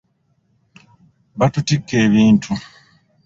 Batutikka 1.39 1.93
ebintu. 2.05 2.51